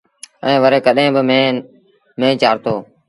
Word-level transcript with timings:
ائيٚݩ 0.45 0.61
وري 0.63 0.79
ڪڏهيݩ 0.85 1.15
ميݩهݩ 1.29 1.63
با 2.19 2.27
چآرتو۔ 2.41 2.75